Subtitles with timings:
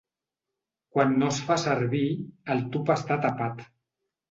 [0.95, 2.03] Quan no es fa servir,
[2.57, 3.65] el tub està tapat.